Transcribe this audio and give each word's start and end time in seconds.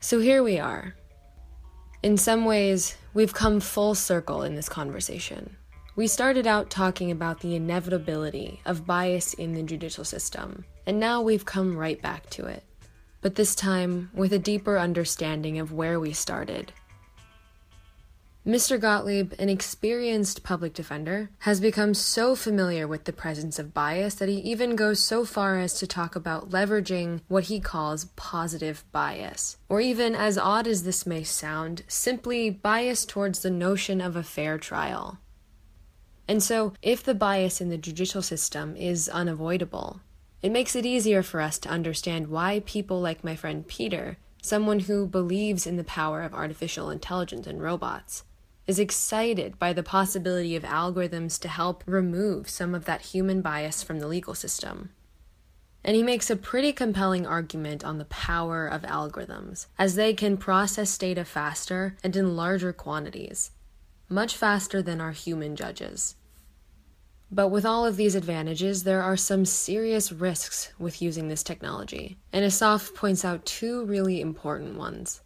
So 0.00 0.20
here 0.20 0.44
we 0.44 0.60
are. 0.60 0.94
In 2.04 2.16
some 2.16 2.44
ways, 2.44 2.96
we've 3.14 3.34
come 3.34 3.58
full 3.58 3.96
circle 3.96 4.42
in 4.42 4.54
this 4.54 4.68
conversation. 4.68 5.56
We 5.96 6.06
started 6.06 6.46
out 6.46 6.70
talking 6.70 7.10
about 7.10 7.40
the 7.40 7.56
inevitability 7.56 8.60
of 8.64 8.86
bias 8.86 9.34
in 9.34 9.54
the 9.54 9.62
judicial 9.64 10.04
system, 10.04 10.64
and 10.86 11.00
now 11.00 11.20
we've 11.20 11.44
come 11.44 11.76
right 11.76 12.00
back 12.00 12.30
to 12.30 12.46
it. 12.46 12.62
But 13.22 13.34
this 13.34 13.56
time 13.56 14.10
with 14.14 14.32
a 14.32 14.38
deeper 14.38 14.78
understanding 14.78 15.58
of 15.58 15.72
where 15.72 15.98
we 15.98 16.12
started 16.12 16.72
Mr. 18.48 18.80
Gottlieb, 18.80 19.34
an 19.38 19.50
experienced 19.50 20.42
public 20.42 20.72
defender, 20.72 21.28
has 21.40 21.60
become 21.60 21.92
so 21.92 22.34
familiar 22.34 22.88
with 22.88 23.04
the 23.04 23.12
presence 23.12 23.58
of 23.58 23.74
bias 23.74 24.14
that 24.14 24.30
he 24.30 24.36
even 24.36 24.74
goes 24.74 25.00
so 25.00 25.26
far 25.26 25.58
as 25.58 25.74
to 25.74 25.86
talk 25.86 26.16
about 26.16 26.48
leveraging 26.48 27.20
what 27.28 27.44
he 27.44 27.60
calls 27.60 28.06
positive 28.16 28.86
bias. 28.90 29.58
Or 29.68 29.82
even, 29.82 30.14
as 30.14 30.38
odd 30.38 30.66
as 30.66 30.84
this 30.84 31.04
may 31.04 31.24
sound, 31.24 31.82
simply 31.88 32.48
bias 32.48 33.04
towards 33.04 33.40
the 33.40 33.50
notion 33.50 34.00
of 34.00 34.16
a 34.16 34.22
fair 34.22 34.56
trial. 34.56 35.18
And 36.26 36.42
so, 36.42 36.72
if 36.80 37.02
the 37.02 37.14
bias 37.14 37.60
in 37.60 37.68
the 37.68 37.76
judicial 37.76 38.22
system 38.22 38.74
is 38.76 39.10
unavoidable, 39.10 40.00
it 40.40 40.52
makes 40.52 40.74
it 40.74 40.86
easier 40.86 41.22
for 41.22 41.42
us 41.42 41.58
to 41.58 41.68
understand 41.68 42.28
why 42.28 42.62
people 42.64 42.98
like 42.98 43.22
my 43.22 43.36
friend 43.36 43.68
Peter, 43.68 44.16
someone 44.40 44.80
who 44.80 45.06
believes 45.06 45.66
in 45.66 45.76
the 45.76 45.84
power 45.84 46.22
of 46.22 46.32
artificial 46.32 46.88
intelligence 46.88 47.46
and 47.46 47.60
robots, 47.60 48.24
is 48.68 48.78
excited 48.78 49.58
by 49.58 49.72
the 49.72 49.82
possibility 49.82 50.54
of 50.54 50.62
algorithms 50.62 51.40
to 51.40 51.48
help 51.48 51.82
remove 51.86 52.50
some 52.50 52.74
of 52.74 52.84
that 52.84 53.00
human 53.00 53.40
bias 53.40 53.82
from 53.82 53.98
the 53.98 54.06
legal 54.06 54.34
system. 54.34 54.90
And 55.82 55.96
he 55.96 56.02
makes 56.02 56.28
a 56.28 56.36
pretty 56.36 56.74
compelling 56.74 57.26
argument 57.26 57.82
on 57.82 57.96
the 57.96 58.04
power 58.04 58.66
of 58.66 58.82
algorithms, 58.82 59.68
as 59.78 59.94
they 59.94 60.12
can 60.12 60.36
process 60.36 60.98
data 60.98 61.24
faster 61.24 61.96
and 62.04 62.14
in 62.14 62.36
larger 62.36 62.74
quantities, 62.74 63.52
much 64.06 64.36
faster 64.36 64.82
than 64.82 65.00
our 65.00 65.12
human 65.12 65.56
judges. 65.56 66.16
But 67.30 67.48
with 67.48 67.64
all 67.64 67.86
of 67.86 67.96
these 67.96 68.14
advantages, 68.14 68.84
there 68.84 69.02
are 69.02 69.16
some 69.16 69.46
serious 69.46 70.12
risks 70.12 70.72
with 70.78 71.00
using 71.00 71.28
this 71.28 71.42
technology, 71.42 72.18
and 72.34 72.44
Asaf 72.44 72.92
points 72.94 73.24
out 73.24 73.46
two 73.46 73.86
really 73.86 74.20
important 74.20 74.76
ones. 74.76 75.22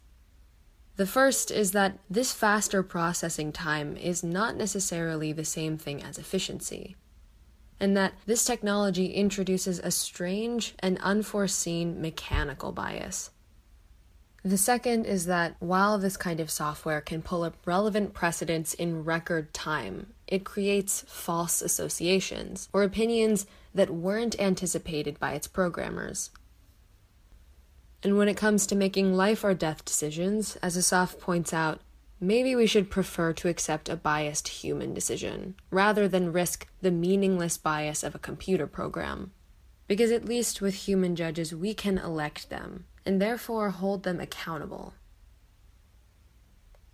The 0.95 1.07
first 1.07 1.49
is 1.49 1.71
that 1.71 1.97
this 2.09 2.33
faster 2.33 2.83
processing 2.83 3.51
time 3.51 3.97
is 3.97 4.23
not 4.23 4.55
necessarily 4.55 5.33
the 5.33 5.45
same 5.45 5.77
thing 5.77 6.03
as 6.03 6.19
efficiency, 6.19 6.95
and 7.79 7.97
that 7.97 8.13
this 8.27 8.45
technology 8.45 9.07
introduces 9.07 9.79
a 9.79 9.89
strange 9.89 10.75
and 10.79 10.99
unforeseen 10.99 11.99
mechanical 11.99 12.71
bias. 12.71 13.31
The 14.45 14.57
second 14.57 15.05
is 15.05 15.25
that 15.25 15.55
while 15.59 15.97
this 15.97 16.17
kind 16.17 16.39
of 16.39 16.51
software 16.51 17.01
can 17.01 17.21
pull 17.21 17.43
up 17.43 17.55
relevant 17.65 18.13
precedents 18.13 18.73
in 18.73 19.05
record 19.05 19.53
time, 19.53 20.07
it 20.27 20.43
creates 20.43 21.05
false 21.07 21.61
associations 21.61 22.67
or 22.73 22.83
opinions 22.83 23.47
that 23.73 23.89
weren't 23.89 24.39
anticipated 24.39 25.17
by 25.17 25.33
its 25.33 25.47
programmers. 25.47 26.29
And 28.03 28.17
when 28.17 28.27
it 28.27 28.35
comes 28.35 28.67
to 28.67 28.75
making 28.75 29.13
life 29.13 29.45
or 29.45 29.53
death 29.53 29.85
decisions, 29.85 30.57
as 30.57 30.75
Asaf 30.75 31.17
points 31.19 31.53
out, 31.53 31.79
maybe 32.19 32.53
we 32.53 32.67
should 32.67 32.89
prefer 32.89 33.31
to 33.31 33.47
accept 33.47 33.87
a 33.87 33.95
biased 33.95 34.49
human 34.49 34.93
decision, 34.93 35.55
rather 35.71 36.09
than 36.09 36.33
risk 36.33 36.67
the 36.81 36.91
meaningless 36.91 37.57
bias 37.57 38.03
of 38.03 38.13
a 38.13 38.19
computer 38.19 38.67
program. 38.67 39.31
Because 39.87 40.11
at 40.11 40.25
least 40.25 40.59
with 40.59 40.73
human 40.73 41.15
judges, 41.15 41.55
we 41.55 41.73
can 41.73 41.97
elect 41.97 42.49
them, 42.49 42.85
and 43.05 43.21
therefore 43.21 43.69
hold 43.69 44.03
them 44.03 44.19
accountable. 44.19 44.93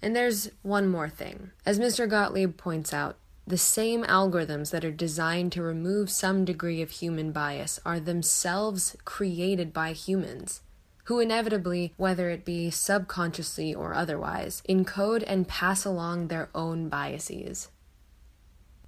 And 0.03 0.15
there's 0.15 0.51
one 0.61 0.87
more 0.87 1.09
thing. 1.09 1.51
As 1.65 1.79
Mr. 1.79 2.07
Gottlieb 2.07 2.55
points 2.55 2.93
out, 2.93 3.17
the 3.47 3.57
same 3.57 4.03
algorithms 4.03 4.69
that 4.69 4.85
are 4.85 4.91
designed 4.91 5.51
to 5.53 5.63
remove 5.63 6.11
some 6.11 6.45
degree 6.45 6.83
of 6.83 6.91
human 6.91 7.31
bias 7.31 7.79
are 7.83 7.99
themselves 7.99 8.95
created 9.05 9.73
by 9.73 9.91
humans 9.91 10.61
who 11.09 11.19
inevitably, 11.19 11.91
whether 11.97 12.29
it 12.29 12.45
be 12.45 12.69
subconsciously 12.69 13.73
or 13.73 13.95
otherwise, 13.95 14.61
encode 14.69 15.23
and 15.25 15.47
pass 15.47 15.83
along 15.83 16.27
their 16.27 16.47
own 16.53 16.87
biases. 16.87 17.69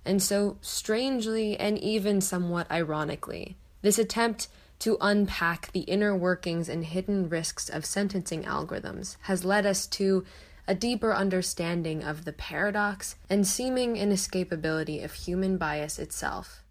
And 0.05 0.21
so, 0.21 0.57
strangely 0.61 1.57
and 1.57 1.79
even 1.79 2.21
somewhat 2.21 2.69
ironically, 2.69 3.57
this 3.81 3.97
attempt 3.97 4.49
to 4.81 4.99
unpack 5.01 5.71
the 5.71 5.79
inner 5.79 6.15
workings 6.15 6.69
and 6.69 6.85
hidden 6.85 7.27
risks 7.27 7.69
of 7.69 7.87
sentencing 7.87 8.43
algorithms 8.43 9.17
has 9.21 9.43
led 9.43 9.65
us 9.65 9.87
to 9.87 10.23
a 10.67 10.75
deeper 10.75 11.15
understanding 11.15 12.03
of 12.03 12.25
the 12.25 12.33
paradox 12.33 13.15
and 13.31 13.47
seeming 13.47 13.95
inescapability 13.95 15.03
of 15.03 15.13
human 15.13 15.57
bias 15.57 15.97
itself. 15.97 16.61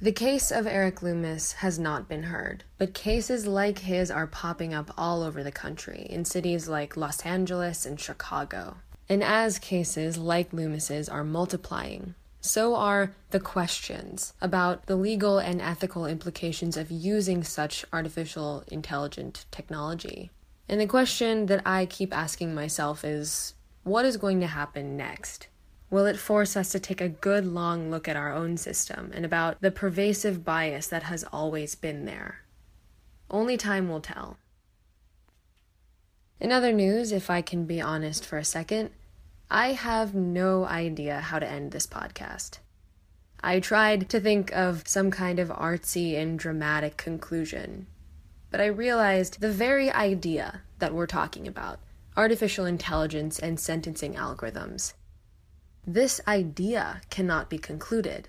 The 0.00 0.12
case 0.12 0.52
of 0.52 0.64
Eric 0.64 1.02
Loomis 1.02 1.54
has 1.54 1.76
not 1.76 2.08
been 2.08 2.22
heard, 2.24 2.62
but 2.78 2.94
cases 2.94 3.48
like 3.48 3.80
his 3.80 4.12
are 4.12 4.28
popping 4.28 4.72
up 4.72 4.94
all 4.96 5.24
over 5.24 5.42
the 5.42 5.50
country, 5.50 6.06
in 6.08 6.24
cities 6.24 6.68
like 6.68 6.96
Los 6.96 7.26
Angeles 7.26 7.84
and 7.84 7.98
Chicago. 7.98 8.76
And 9.08 9.24
as 9.24 9.58
cases 9.58 10.16
like 10.16 10.52
Loomis's 10.52 11.08
are 11.08 11.24
multiplying, 11.24 12.14
so 12.40 12.76
are 12.76 13.12
the 13.30 13.40
questions 13.40 14.34
about 14.40 14.86
the 14.86 14.94
legal 14.94 15.38
and 15.38 15.60
ethical 15.60 16.06
implications 16.06 16.76
of 16.76 16.92
using 16.92 17.42
such 17.42 17.84
artificial 17.92 18.62
intelligent 18.68 19.46
technology. 19.50 20.30
And 20.68 20.80
the 20.80 20.86
question 20.86 21.46
that 21.46 21.62
I 21.66 21.86
keep 21.86 22.16
asking 22.16 22.54
myself 22.54 23.04
is 23.04 23.54
what 23.82 24.04
is 24.04 24.16
going 24.16 24.38
to 24.42 24.46
happen 24.46 24.96
next? 24.96 25.48
Will 25.90 26.04
it 26.04 26.18
force 26.18 26.54
us 26.54 26.70
to 26.72 26.80
take 26.80 27.00
a 27.00 27.08
good 27.08 27.46
long 27.46 27.90
look 27.90 28.08
at 28.08 28.16
our 28.16 28.32
own 28.32 28.58
system 28.58 29.10
and 29.14 29.24
about 29.24 29.60
the 29.62 29.70
pervasive 29.70 30.44
bias 30.44 30.86
that 30.88 31.04
has 31.04 31.24
always 31.32 31.74
been 31.74 32.04
there? 32.04 32.42
Only 33.30 33.56
time 33.56 33.88
will 33.88 34.00
tell. 34.00 34.36
In 36.40 36.52
other 36.52 36.72
news, 36.72 37.10
if 37.10 37.30
I 37.30 37.40
can 37.40 37.64
be 37.64 37.80
honest 37.80 38.24
for 38.24 38.36
a 38.36 38.44
second, 38.44 38.90
I 39.50 39.72
have 39.72 40.14
no 40.14 40.66
idea 40.66 41.20
how 41.20 41.38
to 41.38 41.48
end 41.48 41.72
this 41.72 41.86
podcast. 41.86 42.58
I 43.42 43.58
tried 43.58 44.10
to 44.10 44.20
think 44.20 44.54
of 44.54 44.86
some 44.86 45.10
kind 45.10 45.38
of 45.38 45.48
artsy 45.48 46.16
and 46.16 46.38
dramatic 46.38 46.98
conclusion, 46.98 47.86
but 48.50 48.60
I 48.60 48.66
realized 48.66 49.40
the 49.40 49.50
very 49.50 49.90
idea 49.90 50.62
that 50.80 50.92
we're 50.92 51.06
talking 51.06 51.48
about 51.48 51.78
artificial 52.16 52.66
intelligence 52.66 53.38
and 53.38 53.58
sentencing 53.58 54.14
algorithms 54.14 54.92
this 55.88 56.20
idea 56.28 57.00
cannot 57.08 57.48
be 57.48 57.56
concluded 57.56 58.28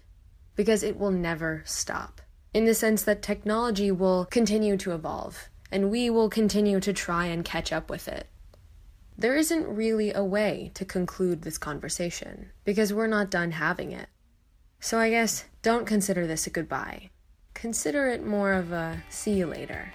because 0.56 0.82
it 0.82 0.98
will 0.98 1.12
never 1.12 1.62
stop. 1.66 2.22
In 2.54 2.64
the 2.64 2.74
sense 2.74 3.04
that 3.04 3.22
technology 3.22 3.92
will 3.92 4.26
continue 4.26 4.78
to 4.78 4.94
evolve 4.94 5.50
and 5.70 5.92
we 5.92 6.10
will 6.10 6.30
continue 6.30 6.80
to 6.80 6.94
try 6.94 7.26
and 7.26 7.44
catch 7.44 7.74
up 7.74 7.90
with 7.90 8.08
it. 8.08 8.28
There 9.18 9.36
isn't 9.36 9.68
really 9.68 10.14
a 10.14 10.24
way 10.24 10.72
to 10.76 10.86
conclude 10.86 11.42
this 11.42 11.58
conversation 11.58 12.50
because 12.64 12.94
we're 12.94 13.08
not 13.08 13.30
done 13.30 13.52
having 13.52 13.92
it. 13.92 14.08
So 14.80 14.98
I 14.98 15.10
guess 15.10 15.44
don't 15.62 15.86
consider 15.86 16.26
this 16.26 16.48
a 16.48 16.50
goodbye. 16.50 17.10
Consider 17.54 18.08
it 18.08 18.26
more 18.26 18.54
of 18.54 18.72
a 18.72 19.04
see 19.10 19.34
you 19.34 19.48
later. 19.48 19.92